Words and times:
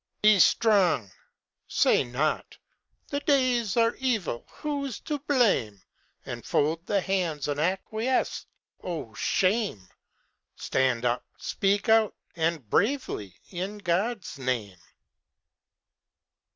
Be 0.23 0.39
strong! 0.39 1.11
Say 1.67 2.03
not, 2.03 2.57
"The 3.09 3.19
days 3.19 3.77
are 3.77 3.93
evil. 3.99 4.47
Who's 4.49 4.99
to 5.01 5.19
blame?" 5.19 5.83
And 6.25 6.43
fold 6.43 6.83
the 6.87 7.01
hands 7.01 7.47
and 7.47 7.59
acquiesce 7.59 8.47
oh 8.81 9.13
shame! 9.13 9.89
Stand 10.55 11.05
up, 11.05 11.23
speak 11.37 11.87
out, 11.87 12.15
and 12.35 12.67
bravely, 12.67 13.35
in 13.51 13.77
God's 13.77 14.39
name. 14.39 14.79